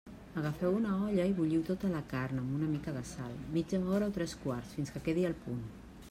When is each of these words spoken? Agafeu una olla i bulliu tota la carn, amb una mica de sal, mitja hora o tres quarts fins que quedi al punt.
Agafeu 0.41 0.75
una 0.75 0.91
olla 1.07 1.25
i 1.31 1.33
bulliu 1.39 1.65
tota 1.67 1.91
la 1.91 1.99
carn, 2.13 2.39
amb 2.43 2.55
una 2.59 2.69
mica 2.71 2.93
de 2.95 3.03
sal, 3.09 3.35
mitja 3.57 3.81
hora 3.91 4.07
o 4.13 4.15
tres 4.15 4.33
quarts 4.47 4.73
fins 4.79 4.93
que 4.97 5.03
quedi 5.09 5.27
al 5.31 5.37
punt. 5.45 5.61